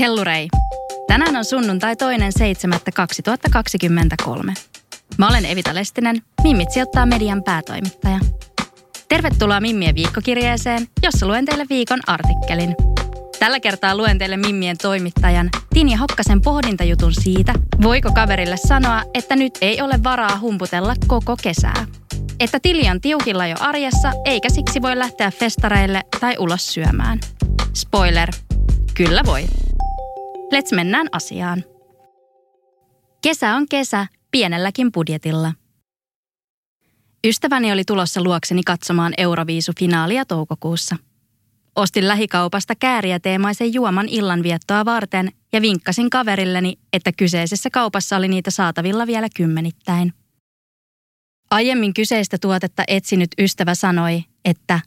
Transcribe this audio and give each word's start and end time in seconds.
Hellurei! 0.00 0.48
Tänään 1.06 1.36
on 1.36 1.44
sunnuntai 1.44 1.96
toinen 1.96 2.32
7.2023. 2.40 4.52
Mä 5.18 5.28
olen 5.28 5.44
Evita 5.44 5.74
Lestinen, 5.74 6.22
Mimmit 6.42 6.70
sijoittaa 6.70 7.06
median 7.06 7.42
päätoimittaja. 7.42 8.20
Tervetuloa 9.08 9.60
Mimmien 9.60 9.94
viikkokirjeeseen, 9.94 10.88
jossa 11.02 11.26
luen 11.26 11.44
teille 11.44 11.66
viikon 11.70 11.98
artikkelin. 12.06 12.76
Tällä 13.38 13.60
kertaa 13.60 13.96
luen 13.96 14.18
teille 14.18 14.36
Mimmien 14.36 14.78
toimittajan 14.78 15.50
Tinja 15.74 15.98
Hokkasen 15.98 16.42
pohdintajutun 16.42 17.14
siitä, 17.14 17.54
voiko 17.82 18.12
kaverille 18.12 18.56
sanoa, 18.56 19.02
että 19.14 19.36
nyt 19.36 19.58
ei 19.60 19.82
ole 19.82 20.04
varaa 20.04 20.38
humputella 20.38 20.94
koko 21.06 21.36
kesää. 21.42 21.86
Että 22.40 22.60
tili 22.62 22.90
on 22.90 23.00
tiukilla 23.00 23.46
jo 23.46 23.56
arjessa, 23.60 24.12
eikä 24.24 24.50
siksi 24.50 24.82
voi 24.82 24.98
lähteä 24.98 25.30
festareille 25.30 26.02
tai 26.20 26.36
ulos 26.38 26.74
syömään. 26.74 27.20
Spoiler, 27.74 28.30
kyllä 28.94 29.22
voi. 29.26 29.44
Let's 30.52 30.74
mennään 30.74 31.06
asiaan. 31.12 31.64
Kesä 33.22 33.54
on 33.54 33.66
kesä, 33.68 34.06
pienelläkin 34.30 34.92
budjetilla. 34.92 35.52
Ystäväni 37.26 37.72
oli 37.72 37.84
tulossa 37.84 38.22
luokseni 38.22 38.62
katsomaan 38.62 39.12
Euroviisu-finaalia 39.18 40.24
toukokuussa. 40.28 40.96
Ostin 41.76 42.08
lähikaupasta 42.08 42.74
kääriä 42.74 43.20
teemaisen 43.20 43.74
juoman 43.74 44.08
illanviettoa 44.08 44.84
varten 44.84 45.32
ja 45.52 45.62
vinkkasin 45.62 46.10
kaverilleni, 46.10 46.78
että 46.92 47.12
kyseisessä 47.12 47.70
kaupassa 47.70 48.16
oli 48.16 48.28
niitä 48.28 48.50
saatavilla 48.50 49.06
vielä 49.06 49.28
kymmenittäin. 49.36 50.12
Aiemmin 51.50 51.94
kyseistä 51.94 52.38
tuotetta 52.40 52.84
etsinyt 52.88 53.30
ystävä 53.38 53.74
sanoi, 53.74 54.24
että 54.44 54.80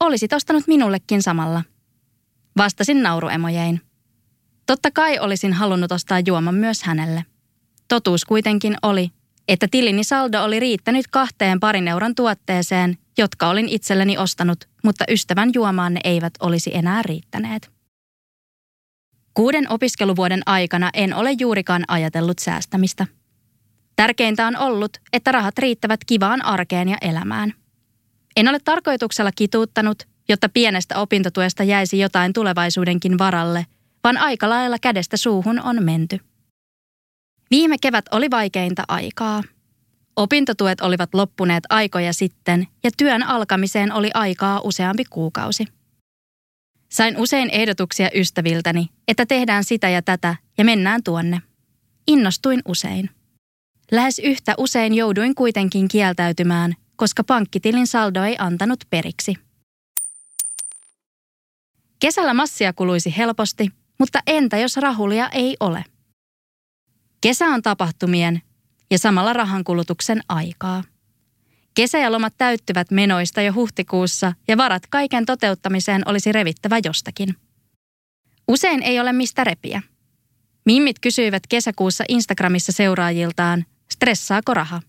olisit 0.00 0.32
ostanut 0.32 0.66
minullekin 0.66 1.22
samalla. 1.22 1.62
Vastasin 2.56 3.02
nauruemojein. 3.02 3.80
Totta 4.66 4.90
kai 4.90 5.18
olisin 5.18 5.52
halunnut 5.52 5.92
ostaa 5.92 6.20
juoman 6.26 6.54
myös 6.54 6.82
hänelle. 6.82 7.24
Totuus 7.88 8.24
kuitenkin 8.24 8.76
oli, 8.82 9.10
että 9.48 9.68
tilini 9.70 10.04
saldo 10.04 10.42
oli 10.42 10.60
riittänyt 10.60 11.06
kahteen 11.10 11.60
parin 11.60 11.88
euron 11.88 12.14
tuotteeseen, 12.14 12.98
jotka 13.18 13.48
olin 13.48 13.68
itselleni 13.68 14.18
ostanut, 14.18 14.68
mutta 14.84 15.04
ystävän 15.10 15.50
juomaan 15.54 15.94
ne 15.94 16.00
eivät 16.04 16.34
olisi 16.40 16.76
enää 16.76 17.02
riittäneet. 17.02 17.70
Kuuden 19.34 19.70
opiskeluvuoden 19.70 20.42
aikana 20.46 20.90
en 20.94 21.14
ole 21.14 21.32
juurikaan 21.38 21.84
ajatellut 21.88 22.38
säästämistä. 22.38 23.06
Tärkeintä 23.96 24.46
on 24.46 24.56
ollut, 24.56 24.96
että 25.12 25.32
rahat 25.32 25.58
riittävät 25.58 26.00
kivaan 26.06 26.44
arkeen 26.44 26.88
ja 26.88 26.96
elämään. 27.00 27.52
En 28.36 28.48
ole 28.48 28.58
tarkoituksella 28.64 29.30
kituuttanut, 29.32 30.02
jotta 30.28 30.48
pienestä 30.48 30.98
opintotuesta 30.98 31.62
jäisi 31.62 31.98
jotain 31.98 32.32
tulevaisuudenkin 32.32 33.18
varalle, 33.18 33.66
vaan 34.04 34.18
aika 34.18 34.48
lailla 34.48 34.78
kädestä 34.78 35.16
suuhun 35.16 35.60
on 35.60 35.84
menty. 35.84 36.20
Viime 37.50 37.76
kevät 37.80 38.04
oli 38.10 38.30
vaikeinta 38.30 38.84
aikaa. 38.88 39.42
Opintotuet 40.16 40.80
olivat 40.80 41.14
loppuneet 41.14 41.64
aikoja 41.70 42.12
sitten 42.12 42.66
ja 42.84 42.90
työn 42.96 43.22
alkamiseen 43.22 43.92
oli 43.92 44.10
aikaa 44.14 44.60
useampi 44.64 45.04
kuukausi. 45.04 45.66
Sain 46.90 47.16
usein 47.16 47.50
ehdotuksia 47.50 48.10
ystäviltäni, 48.14 48.88
että 49.08 49.26
tehdään 49.26 49.64
sitä 49.64 49.88
ja 49.88 50.02
tätä 50.02 50.36
ja 50.58 50.64
mennään 50.64 51.02
tuonne. 51.02 51.42
Innostuin 52.06 52.62
usein. 52.68 53.10
Lähes 53.92 54.18
yhtä 54.18 54.54
usein 54.58 54.94
jouduin 54.94 55.34
kuitenkin 55.34 55.88
kieltäytymään, 55.88 56.74
koska 56.96 57.24
pankkitilin 57.24 57.86
saldo 57.86 58.22
ei 58.22 58.36
antanut 58.38 58.80
periksi. 58.90 59.36
Kesällä 61.98 62.34
massia 62.34 62.72
kuluisi 62.72 63.16
helposti, 63.16 63.70
mutta 63.98 64.20
entä 64.26 64.58
jos 64.58 64.76
rahulia 64.76 65.28
ei 65.28 65.56
ole? 65.60 65.84
Kesä 67.20 67.46
on 67.46 67.62
tapahtumien 67.62 68.42
ja 68.90 68.98
samalla 68.98 69.32
rahankulutuksen 69.32 70.20
aikaa. 70.28 70.84
Kesä 71.74 71.98
ja 71.98 72.12
lomat 72.12 72.34
täyttyvät 72.38 72.90
menoista 72.90 73.42
jo 73.42 73.52
huhtikuussa 73.52 74.32
ja 74.48 74.56
varat 74.56 74.82
kaiken 74.90 75.26
toteuttamiseen 75.26 76.02
olisi 76.08 76.32
revittävä 76.32 76.78
jostakin. 76.84 77.36
Usein 78.48 78.82
ei 78.82 79.00
ole 79.00 79.12
mistä 79.12 79.44
repiä. 79.44 79.82
Mimmit 80.66 80.98
kysyivät 80.98 81.46
kesäkuussa 81.46 82.04
Instagramissa 82.08 82.72
seuraajiltaan, 82.72 83.64
stressaako 83.90 84.54
raha? 84.54 84.82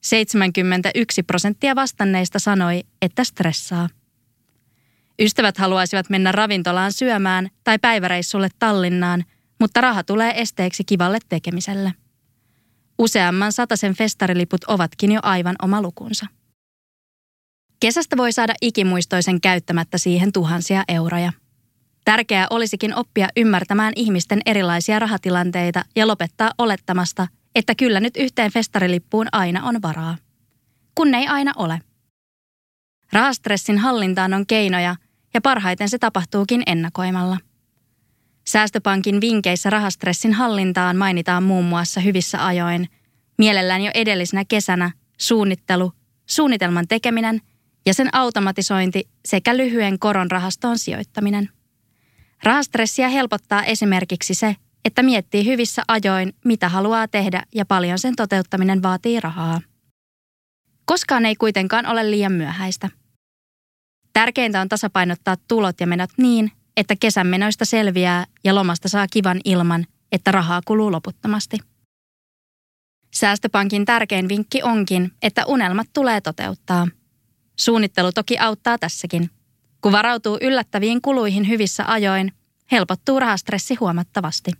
71 0.00 1.22
prosenttia 1.22 1.74
vastanneista 1.74 2.38
sanoi, 2.38 2.84
että 3.02 3.24
stressaa. 3.24 3.88
Ystävät 5.20 5.58
haluaisivat 5.58 6.10
mennä 6.10 6.32
ravintolaan 6.32 6.92
syömään 6.92 7.50
tai 7.64 7.78
päiväreissulle 7.78 8.48
Tallinnaan, 8.58 9.24
mutta 9.60 9.80
raha 9.80 10.04
tulee 10.04 10.40
esteeksi 10.40 10.84
kivalle 10.84 11.18
tekemiselle. 11.28 11.94
Useamman 12.98 13.52
sataisen 13.52 13.94
festariliput 13.94 14.60
ovatkin 14.68 15.12
jo 15.12 15.20
aivan 15.22 15.56
oma 15.62 15.82
lukunsa. 15.82 16.26
Kesästä 17.80 18.16
voi 18.16 18.32
saada 18.32 18.54
ikimuistoisen 18.60 19.40
käyttämättä 19.40 19.98
siihen 19.98 20.32
tuhansia 20.32 20.84
euroja. 20.88 21.32
Tärkeää 22.04 22.46
olisikin 22.50 22.94
oppia 22.94 23.28
ymmärtämään 23.36 23.92
ihmisten 23.96 24.40
erilaisia 24.46 24.98
rahatilanteita 24.98 25.84
ja 25.96 26.06
lopettaa 26.06 26.50
olettamasta, 26.58 27.28
että 27.54 27.74
kyllä 27.74 28.00
nyt 28.00 28.16
yhteen 28.16 28.52
festarilippuun 28.52 29.26
aina 29.32 29.64
on 29.64 29.82
varaa. 29.82 30.16
Kun 30.94 31.14
ei 31.14 31.26
aina 31.26 31.52
ole. 31.56 31.80
Rahastressin 33.12 33.78
hallintaan 33.78 34.34
on 34.34 34.46
keinoja, 34.46 34.96
ja 35.34 35.40
parhaiten 35.40 35.88
se 35.88 35.98
tapahtuukin 35.98 36.62
ennakoimalla– 36.66 37.38
Säästöpankin 38.44 39.20
vinkeissä 39.20 39.70
rahastressin 39.70 40.32
hallintaan 40.32 40.96
mainitaan 40.96 41.42
muun 41.42 41.64
muassa 41.64 42.00
hyvissä 42.00 42.46
ajoin, 42.46 42.88
mielellään 43.38 43.82
jo 43.82 43.90
edellisenä 43.94 44.44
kesänä, 44.44 44.90
suunnittelu, 45.18 45.92
suunnitelman 46.26 46.88
tekeminen 46.88 47.40
ja 47.86 47.94
sen 47.94 48.08
automatisointi 48.12 49.08
sekä 49.24 49.56
lyhyen 49.56 49.98
koron 49.98 50.30
rahastoon 50.30 50.78
sijoittaminen. 50.78 51.48
Rahastressiä 52.42 53.08
helpottaa 53.08 53.64
esimerkiksi 53.64 54.34
se, 54.34 54.56
että 54.84 55.02
miettii 55.02 55.46
hyvissä 55.46 55.82
ajoin, 55.88 56.32
mitä 56.44 56.68
haluaa 56.68 57.08
tehdä 57.08 57.42
ja 57.54 57.64
paljon 57.64 57.98
sen 57.98 58.16
toteuttaminen 58.16 58.82
vaatii 58.82 59.20
rahaa. 59.20 59.60
Koskaan 60.84 61.26
ei 61.26 61.36
kuitenkaan 61.36 61.86
ole 61.86 62.10
liian 62.10 62.32
myöhäistä. 62.32 62.88
Tärkeintä 64.12 64.60
on 64.60 64.68
tasapainottaa 64.68 65.36
tulot 65.48 65.80
ja 65.80 65.86
menot 65.86 66.10
niin, 66.16 66.52
että 66.76 66.96
kesän 66.96 67.26
menoista 67.26 67.64
selviää 67.64 68.26
ja 68.44 68.54
lomasta 68.54 68.88
saa 68.88 69.06
kivan 69.12 69.40
ilman, 69.44 69.86
että 70.12 70.32
rahaa 70.32 70.60
kuluu 70.64 70.92
loputtomasti. 70.92 71.58
Säästöpankin 73.14 73.84
tärkein 73.84 74.28
vinkki 74.28 74.62
onkin, 74.62 75.12
että 75.22 75.46
unelmat 75.46 75.86
tulee 75.92 76.20
toteuttaa. 76.20 76.88
Suunnittelu 77.58 78.12
toki 78.12 78.38
auttaa 78.38 78.78
tässäkin. 78.78 79.30
Kun 79.80 79.92
varautuu 79.92 80.38
yllättäviin 80.40 81.02
kuluihin 81.02 81.48
hyvissä 81.48 81.84
ajoin, 81.86 82.32
helpottuu 82.72 83.20
rahastressi 83.20 83.74
huomattavasti. 83.74 84.50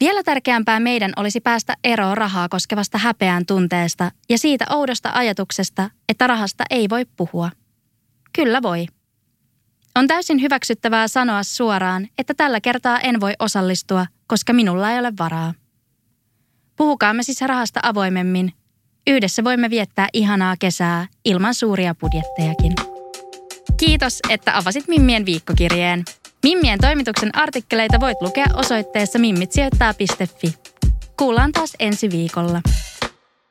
Vielä 0.00 0.22
tärkeämpää 0.22 0.80
meidän 0.80 1.12
olisi 1.16 1.40
päästä 1.40 1.76
eroon 1.84 2.16
rahaa 2.16 2.48
koskevasta 2.48 2.98
häpeän 2.98 3.46
tunteesta 3.46 4.12
ja 4.28 4.38
siitä 4.38 4.64
oudosta 4.70 5.10
ajatuksesta, 5.14 5.90
että 6.08 6.26
rahasta 6.26 6.64
ei 6.70 6.88
voi 6.88 7.04
puhua. 7.16 7.50
Kyllä 8.32 8.62
voi. 8.62 8.86
On 9.96 10.06
täysin 10.06 10.40
hyväksyttävää 10.40 11.08
sanoa 11.08 11.42
suoraan, 11.42 12.08
että 12.18 12.34
tällä 12.34 12.60
kertaa 12.60 13.00
en 13.00 13.20
voi 13.20 13.32
osallistua, 13.38 14.06
koska 14.26 14.52
minulla 14.52 14.90
ei 14.92 14.98
ole 14.98 15.12
varaa. 15.18 15.54
Puhukaamme 16.76 17.22
siis 17.22 17.40
rahasta 17.40 17.80
avoimemmin. 17.82 18.52
Yhdessä 19.06 19.44
voimme 19.44 19.70
viettää 19.70 20.08
ihanaa 20.12 20.54
kesää 20.58 21.06
ilman 21.24 21.54
suuria 21.54 21.94
budjettejakin. 21.94 22.72
Kiitos, 23.76 24.18
että 24.28 24.56
avasit 24.56 24.88
Mimmien 24.88 25.26
viikkokirjeen. 25.26 26.04
Mimmien 26.42 26.78
toimituksen 26.80 27.36
artikkeleita 27.36 28.00
voit 28.00 28.16
lukea 28.20 28.46
osoitteessa 28.54 29.18
mimmitsijoittaa.fi. 29.18 30.54
Kuullaan 31.16 31.52
taas 31.52 31.72
ensi 31.78 32.10
viikolla. 32.10 32.60